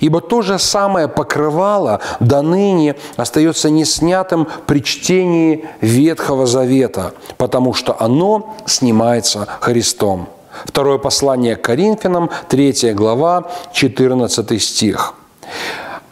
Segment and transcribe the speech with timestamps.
[0.00, 7.96] Ибо то же самое покрывало до ныне остается неснятым при чтении Ветхого Завета, потому что
[7.98, 10.28] оно снимается Христом.
[10.64, 15.14] Второе послание к Коринфянам, 3 глава, 14 стих.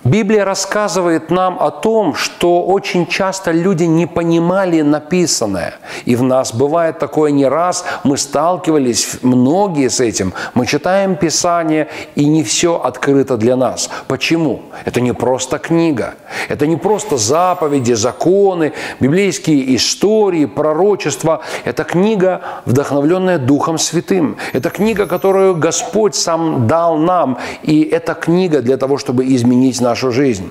[0.04, 5.77] Библия рассказывает нам о том, что очень часто люди не понимали написанное.
[6.04, 7.86] И в нас бывает такое не раз.
[8.04, 10.34] Мы сталкивались, многие с этим.
[10.52, 13.88] Мы читаем Писание, и не все открыто для нас.
[14.06, 14.64] Почему?
[14.84, 16.14] Это не просто книга.
[16.50, 21.41] Это не просто заповеди, законы, библейские истории, пророчества.
[21.64, 24.36] Это книга, вдохновленная Духом Святым.
[24.52, 27.39] Это книга, которую Господь сам дал нам.
[27.62, 30.50] И это книга для того, чтобы изменить наш нашу жизнь.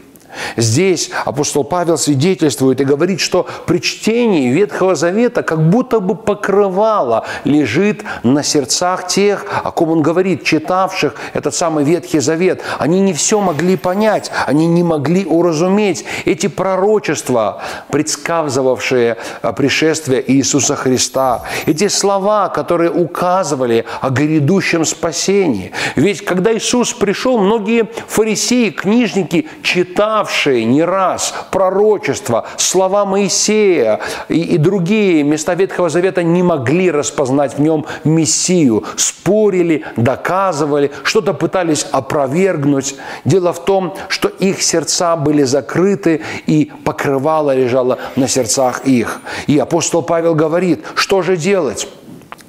[0.58, 7.26] Здесь апостол Павел свидетельствует и говорит, что при чтении Ветхого Завета как будто бы покрывало
[7.44, 12.62] лежит на сердцах тех, о ком он говорит, читавших этот самый Ветхий Завет.
[12.80, 19.18] Они не все могли понять, они не могли уразуметь эти пророчества, предсказывавшие
[19.56, 25.72] пришествие Иисуса Христа, эти слова, которые указывали о грядущем спасении.
[25.96, 34.56] Ведь когда Иисус пришел, многие фарисеи, книжники читали читавшие не раз пророчества, слова Моисея и,
[34.56, 38.84] и другие места Ветхого Завета не могли распознать в нем Мессию.
[38.96, 42.96] Спорили, доказывали, что-то пытались опровергнуть.
[43.26, 49.22] Дело в том, что их сердца были закрыты, и покрывало лежало на сердцах их.
[49.48, 51.88] И апостол Павел говорит, что же делать?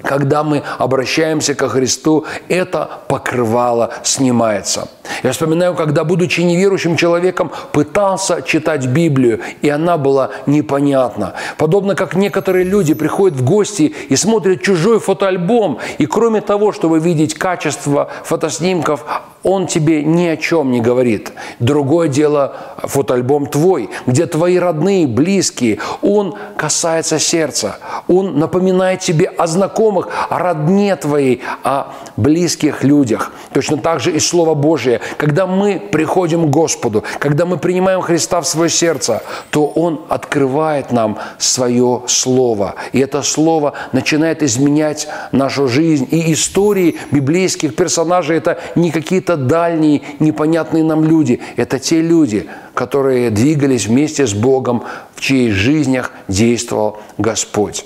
[0.05, 4.87] Когда мы обращаемся ко Христу, это покрывало снимается.
[5.23, 11.33] Я вспоминаю, когда, будучи неверующим человеком, пытался читать Библию, и она была непонятна.
[11.57, 16.99] Подобно как некоторые люди приходят в гости и смотрят чужой фотоальбом, и кроме того, чтобы
[16.99, 19.05] видеть качество фотоснимков,
[19.45, 21.31] он тебе ни о чем не говорит.
[21.59, 25.77] Другое дело фотоальбом твой, где твои родные, близкие.
[26.01, 27.77] Он касается сердца.
[28.07, 33.31] Он напоминает тебе о знакомых, о родне твоей, о близких людях.
[33.53, 35.01] Точно так же и Слово Божие.
[35.17, 40.91] Когда мы приходим к Господу, когда мы принимаем Христа в свое сердце, то Он открывает
[40.91, 42.75] нам свое Слово.
[42.93, 46.07] И это Слово начинает изменять нашу жизнь.
[46.11, 51.39] И истории библейских персонажей– это не какие-то дальние, непонятные нам люди.
[51.55, 54.83] Это те люди, которые двигались вместе с Богом,
[55.15, 57.85] в чьих жизнях действовал Господь.